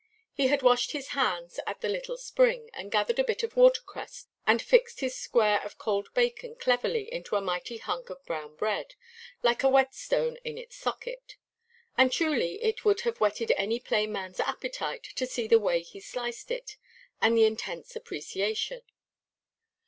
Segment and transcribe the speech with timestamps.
[0.33, 4.25] He had washed his hands at a little spring, and gathered a bit of watercress,
[4.47, 8.95] and fixed his square of cold bacon cleverly into a mighty hunk of brown bread,
[9.43, 11.35] like a whetstone in its socket;
[11.99, 15.99] and truly it would have whetted any plain manʼs appetite to see the way he
[15.99, 16.77] sliced it,
[17.21, 18.81] and the intense appreciation.